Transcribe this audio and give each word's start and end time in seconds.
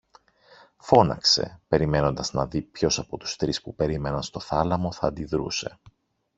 φώναξε, 0.77 1.59
περιμένοντας 1.67 2.33
να 2.33 2.47
δει 2.47 2.61
ποιος 2.61 2.99
από 2.99 3.17
τους 3.17 3.35
τρεις 3.35 3.61
που 3.61 3.75
περίμεναν 3.75 4.23
στο 4.23 4.39
θάλαμο 4.39 4.91
θα 4.91 5.07
αντιδρούσε 5.07 5.79